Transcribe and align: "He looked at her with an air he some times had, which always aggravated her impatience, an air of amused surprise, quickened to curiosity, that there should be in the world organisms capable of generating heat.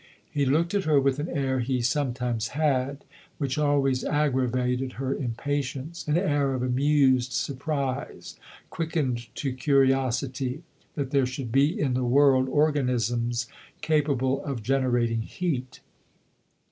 "He 0.31 0.47
looked 0.47 0.73
at 0.73 0.85
her 0.85 0.99
with 0.99 1.19
an 1.19 1.29
air 1.29 1.59
he 1.59 1.79
some 1.83 2.11
times 2.15 2.47
had, 2.59 3.05
which 3.37 3.59
always 3.59 4.03
aggravated 4.03 4.93
her 4.93 5.13
impatience, 5.13 6.07
an 6.07 6.17
air 6.17 6.55
of 6.55 6.63
amused 6.63 7.33
surprise, 7.33 8.35
quickened 8.71 9.27
to 9.35 9.53
curiosity, 9.53 10.63
that 10.95 11.11
there 11.11 11.27
should 11.27 11.51
be 11.51 11.79
in 11.79 11.93
the 11.93 12.03
world 12.03 12.49
organisms 12.49 13.47
capable 13.81 14.43
of 14.43 14.63
generating 14.63 15.21
heat. 15.21 15.81